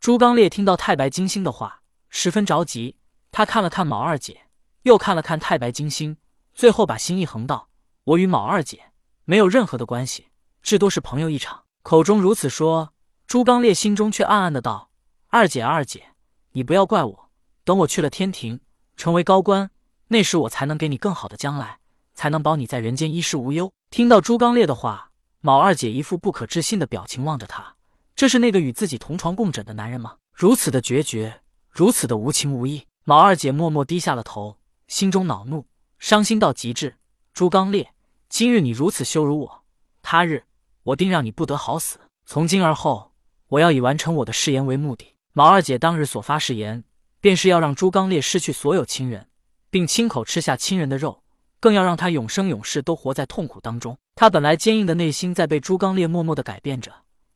[0.00, 2.96] 朱刚烈听到太白金星的话，十分着急。
[3.30, 4.46] 他看了看卯二姐，
[4.84, 6.16] 又看了看太白金星，
[6.54, 7.68] 最后把心一横道
[8.04, 8.92] ：“我与卯二姐
[9.26, 10.28] 没有任何的关系，
[10.62, 12.94] 至多是朋友一场。”口中如此说，
[13.26, 14.90] 朱刚烈心中却暗暗的道
[15.28, 16.14] ：“二姐，二姐，
[16.52, 17.30] 你不要怪我。
[17.64, 18.58] 等我去了天庭，
[18.96, 19.70] 成为高官，
[20.08, 21.80] 那时我才能给你更好的将来，
[22.14, 25.10] 才能保你在人间衣食无忧。”听到朱刚烈的话，
[25.42, 27.76] 卯二姐一副不可置信的表情望着他。
[28.20, 30.16] 这是那个与自己同床共枕的男人吗？
[30.34, 31.40] 如此的决绝，
[31.70, 32.86] 如此的无情无义。
[33.04, 34.58] 毛二姐默默低下了头，
[34.88, 35.64] 心中恼怒，
[35.98, 36.96] 伤心到极致。
[37.32, 37.94] 朱刚烈，
[38.28, 39.62] 今日你如此羞辱我，
[40.02, 40.44] 他日
[40.82, 41.98] 我定让你不得好死。
[42.26, 43.12] 从今而后，
[43.48, 45.14] 我要以完成我的誓言为目的。
[45.32, 46.84] 毛二姐当日所发誓言，
[47.22, 49.28] 便是要让朱刚烈失去所有亲人，
[49.70, 51.22] 并亲口吃下亲人的肉，
[51.58, 53.96] 更要让他永生永世都活在痛苦当中。
[54.14, 56.92] 他本来坚硬的内心，在被朱刚烈默默的改变着。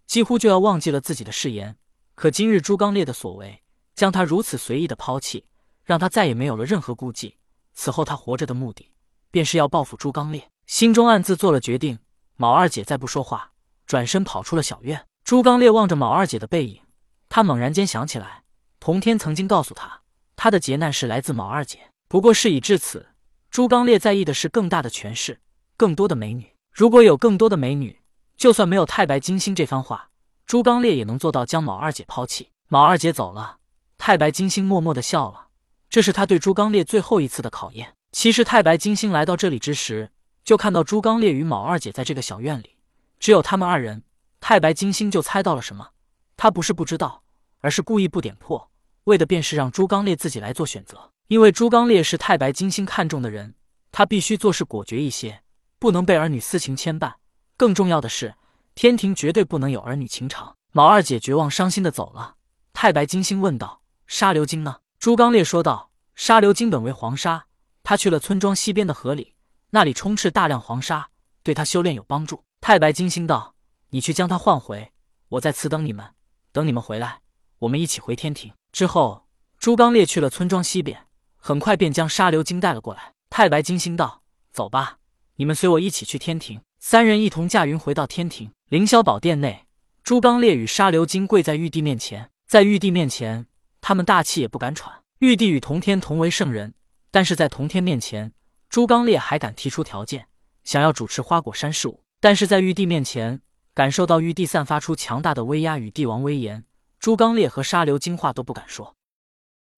[0.07, 1.77] 几乎就要忘记了自己的誓言，
[2.15, 3.63] 可今日朱刚烈的所为，
[3.95, 5.47] 将他如此随意的抛弃，
[5.83, 7.39] 让他再也没有了任何顾忌。
[7.73, 8.93] 此后他活着的目的，
[9.31, 10.49] 便是要报复朱刚烈。
[10.67, 11.99] 心中暗自做了决定。
[12.37, 13.53] 卯二姐再不说话，
[13.87, 15.07] 转身跑出了小院。
[15.25, 16.83] 朱刚烈望着卯二姐的背影，
[17.29, 18.45] 他猛然间想起来，
[18.81, 20.03] 童天曾经告诉他，
[20.37, 21.91] 他的劫难是来自卯二姐。
[22.09, 23.09] 不过事已至此，
[23.51, 25.41] 朱刚烈在意的是更大的权势，
[25.77, 26.55] 更多的美女。
[26.71, 28.04] 如果有更多的美女。
[28.37, 30.11] 就算没有太白金星这番话，
[30.47, 32.51] 朱刚烈也能做到将卯二姐抛弃。
[32.69, 33.59] 卯二姐走了，
[33.99, 35.49] 太白金星默默的笑了。
[35.89, 37.95] 这是他对朱刚烈最后一次的考验。
[38.13, 40.11] 其实太白金星来到这里之时，
[40.45, 42.77] 就看到朱刚烈与卯二姐在这个小院里，
[43.19, 44.03] 只有他们二人。
[44.41, 45.91] 太白金星就猜到了什么，
[46.37, 47.23] 他不是不知道，
[47.61, 48.71] 而是故意不点破，
[49.05, 51.11] 为的便是让朱刚烈自己来做选择。
[51.29, 53.55] 因为朱刚烈是太白金星看中的人，
[53.91, 55.43] 他必须做事果决一些，
[55.79, 57.15] 不能被儿女私情牵绊。
[57.57, 58.35] 更重要的是，
[58.75, 60.57] 天庭绝对不能有儿女情长。
[60.73, 62.35] 毛二姐绝望伤心的走了。
[62.73, 67.47] 太白金星问道：“沙流金呢？”朱刚烈说道：“沙流金本为黄沙，
[67.85, 69.35] 他去了村庄西边的河里，
[69.71, 71.11] 那里充斥大量黄沙，
[71.45, 73.55] 对他修炼有帮助。”太白金星道
[73.91, 74.93] ：“你去将他换回，
[75.29, 76.05] 我在此等你们。
[76.51, 77.21] 等你们回来，
[77.61, 79.29] 我们一起回天庭。”之后，
[79.59, 81.07] 朱刚烈去了村庄西边，
[81.37, 83.13] 很快便将沙流金带了过来。
[83.31, 84.99] 太白金星道：“走吧，
[85.37, 89.65] 你们随我一起去天庭。”三人一同驾云回到天庭凌霄宝殿内，
[90.03, 93.47] 朱刚烈与沙流金跪在玉帝面前，在玉帝面前，
[93.81, 95.03] 他们大气也不敢喘。
[95.21, 96.75] 玉帝与同天同为圣人，
[97.11, 98.35] 但是在同天面前，
[98.69, 100.29] 朱刚烈还敢提出条件，
[100.63, 102.03] 想要主持花果山事务。
[102.21, 103.41] 但是在玉帝面前，
[103.73, 106.67] 感受到玉帝散发出强大的威压与帝王威严，
[107.01, 108.95] 朱刚烈和沙流金话都不敢说。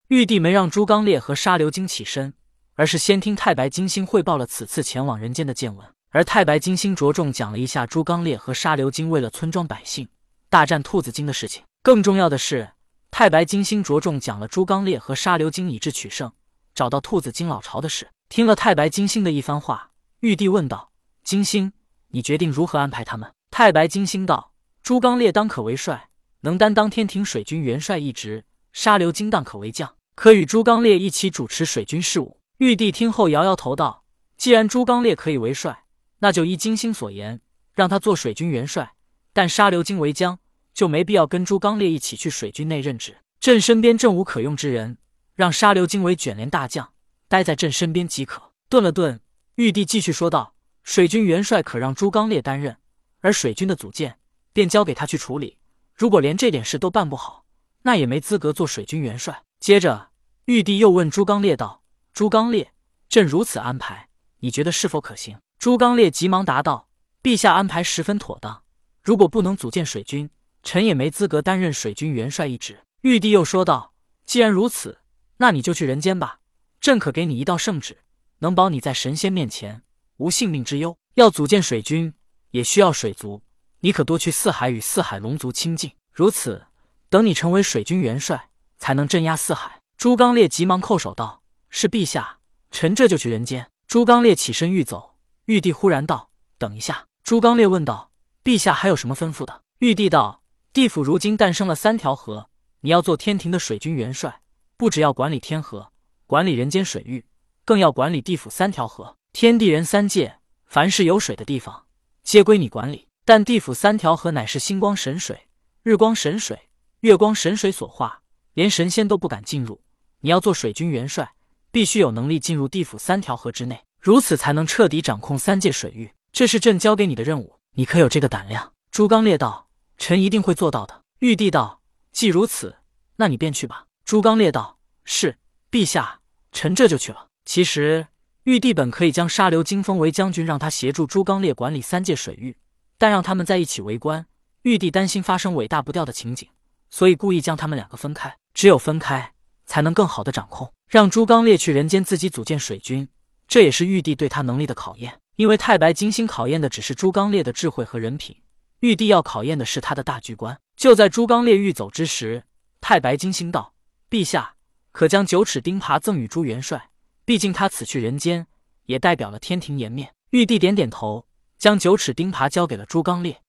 [0.09, 2.35] 玉帝没让朱刚烈和沙流金起身，
[2.75, 5.96] 而是先听太白金星汇报了此次前往人间的见闻。
[6.11, 10.09] 而太白金星着重讲了一下朱刚烈和沙流金为了村庄百姓
[10.49, 11.63] 大战兔子精的事情。
[11.83, 12.71] 更重要的是，
[13.11, 16.33] 太白金星着重讲了朱刚烈和沙流金以智取胜，
[16.75, 18.09] 找到兔子精老巢的事。
[18.29, 19.91] 听了太白金星的一番话，
[20.21, 20.91] 玉帝问道
[21.23, 21.73] ：“金星，
[22.09, 24.53] 你决定如何安排他们？”太白金星道
[24.83, 26.09] ：“朱刚烈当可为帅，
[26.41, 28.43] 能担当天庭水军元帅一职；
[28.73, 34.03] 沙流金当可为将，可与朱刚烈一起主持水军事务。”玉帝听后摇摇头道
[34.37, 35.85] ：“既然朱刚烈可以为帅。”
[36.19, 37.41] 那就依金星所言，
[37.75, 38.95] 让他做水军元帅，
[39.33, 40.39] 但沙流金为将，
[40.73, 43.19] 就没必要跟朱刚烈一起去水军内任职。
[43.39, 44.99] 朕身边正无可用之人，
[45.35, 46.93] 让沙流金为卷帘大将，
[47.29, 48.51] 待在朕身边即可。
[48.69, 49.21] 顿了顿，
[49.57, 52.77] 玉帝继续说道：“水军元帅可让朱刚烈担任，
[53.21, 54.19] 而水军的组建
[54.53, 55.59] 便交给他去处理。
[55.95, 57.45] 如果连这点事都办不好，
[57.83, 60.11] 那也没资格做水军元帅。”接着，
[60.47, 62.73] 玉帝又问朱刚烈道：“朱刚烈，
[63.09, 64.09] 朕如此安排，
[64.41, 66.89] 你觉得是否可行？”朱刚烈急忙答道
[67.23, 68.63] ：“陛下安排十分妥当。
[69.03, 70.31] 如果不能组建水军，
[70.63, 73.95] 臣也没资格担任水军元帅一职。”玉帝又说道
[74.27, 74.99] ：“既然如此，
[75.39, 76.41] 那你就去人间吧。
[76.81, 77.99] 朕可给你一道圣旨，
[78.41, 79.83] 能保你在神仙面前
[80.19, 80.97] 无性命之忧。
[81.15, 82.13] 要组建水军，
[82.51, 83.43] 也需要水族，
[83.81, 85.91] 你可多去四海与四海龙族亲近。
[86.13, 86.67] 如此，
[87.09, 92.39] 等你成为水军元帅，才能镇压四海。”朱刚烈急忙叩首道：“是陛下，
[92.71, 95.16] 臣这就去人间。”朱刚烈起身欲走。
[95.47, 98.11] 玉帝忽然道：“等一下。”朱刚烈问道
[98.43, 102.51] ：“陛下还有什么吩咐的？”玉帝道：“地府如今诞生了三条河，
[102.81, 104.41] 你要做天庭的水军元帅，
[104.77, 105.93] 不只要管理天河，
[106.27, 107.25] 管理人间水域，
[107.65, 109.17] 更要管理地府三条河。
[109.33, 111.87] 天地人三界，凡是有水的地方，
[112.25, 113.07] 皆归你管理。
[113.25, 115.47] 但地府三条河乃是星光神水、
[115.85, 116.69] 日光神水、
[117.01, 118.23] 月光神水所化，
[118.55, 119.81] 连神仙都不敢进入。
[120.21, 121.35] 你要做水军元帅，
[121.71, 128.73] 必须有能力进入地府三条河之内。”如此才能彻底掌控三界水域，这是朕交给你的任务，你可有这个胆量？
[128.93, 129.67] 朱刚烈道
[129.99, 131.81] ：“臣一定会做到的。”玉帝道
[132.13, 132.77] ：“既如此，
[133.17, 135.39] 那你便去吧。”朱刚烈道：“是，
[135.73, 136.21] 陛下，
[136.53, 138.07] 臣这就去了。”其实，
[138.45, 142.57] 玉帝本可以将沙流金封为将军，让他协助朱刚烈管理三界水域，
[142.97, 144.25] 但让他们在一起为官，
[144.63, 146.49] 玉帝担心发生尾大不掉的情景，
[146.91, 148.37] 所以故意将他们两个分开。
[148.55, 149.33] 只有分开，
[149.65, 150.73] 才能更好的掌控。
[150.89, 153.09] 让朱刚烈去人间自己组建水军，
[153.49, 155.21] 这也是玉帝对他能力的考验。
[155.37, 158.37] 因为太白金星考验的只是朱刚烈的智慧和人品，
[158.81, 160.59] 玉帝要考验的是他的大局观。
[160.77, 162.45] 就在朱刚烈欲走之时，
[162.81, 163.75] 太白金星道
[164.09, 164.57] ：“陛下，
[164.93, 166.91] 可将九齿钉耙赠与朱元帅？
[167.27, 168.47] 毕竟他此去人间，
[168.85, 171.27] 也代表了天庭颜面。”玉帝点点头，
[171.59, 173.43] 将九齿钉耙交给了朱刚烈。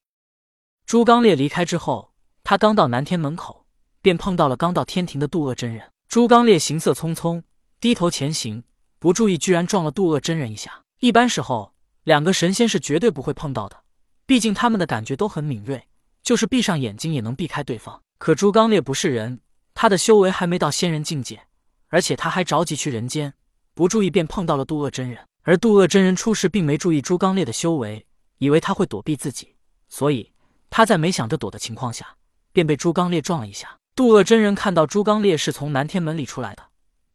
[0.85, 2.13] 朱刚烈离开之后，
[2.43, 3.65] 他刚到南天门口，
[4.01, 5.91] 便碰到了刚到天庭的渡恶真人。
[6.07, 7.43] 朱刚烈行色匆匆，
[7.79, 8.63] 低头前行，
[8.99, 10.83] 不注意，居然撞了渡恶真人一下。
[10.99, 11.73] 一般时候，
[12.03, 13.83] 两个神仙是绝对不会碰到的，
[14.25, 15.87] 毕竟他们的感觉都很敏锐，
[16.23, 18.01] 就是闭上眼睛也能避开对方。
[18.17, 19.39] 可朱刚烈不是人，
[19.75, 21.43] 他的修为还没到仙人境界，
[21.89, 23.33] 而且他还着急去人间，
[23.75, 25.23] 不注意便碰到了渡恶真人。
[25.43, 28.05] 而渡恶真人出事并没注意朱刚烈的修为，
[28.39, 29.55] 以为他会躲避自己，
[29.87, 30.33] 所以
[30.69, 32.17] 他在没想着躲的情况下，
[32.51, 33.77] 便被朱刚烈撞了一下。
[33.95, 36.63] 渡恶真人看到朱刚烈是从南天门里出来的，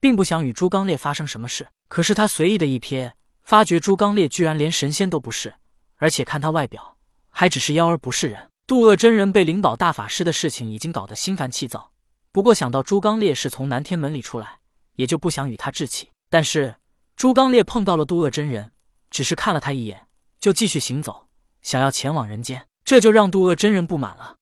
[0.02, 3.12] 并不想与朱刚烈发生什么事，可是他随意的一瞥。
[3.44, 5.54] 发觉朱刚烈居然连神仙都不是，
[5.98, 6.96] 而且看他外表
[7.30, 8.50] 还只是妖而不是人。
[8.66, 11.92] 渡恶真人被灵宝大法师的事情已经搞得心烦气躁，
[12.32, 14.58] 不过想到朱刚烈是从南天门里出来，
[14.96, 16.10] 也就不想与他置气。
[16.28, 16.74] 但是
[17.14, 18.72] 朱刚烈碰到了渡恶真人，
[19.08, 20.08] 只是看了他一眼，
[20.40, 21.28] 就继续行走，
[21.60, 24.34] 想要前往人间，这就让渡恶真人不满了。